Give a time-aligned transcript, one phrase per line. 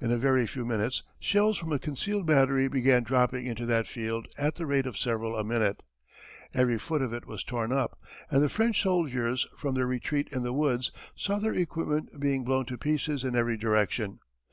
[0.00, 4.28] In a very few minutes shells from a concealed battery began dropping into that field
[4.38, 5.82] at the rate of several a minute.
[6.54, 7.98] Every foot of it was torn up,
[8.30, 12.64] and the French soldiers from their retreat in the woods saw their equipment being blown
[12.66, 14.20] to pieces in every direction.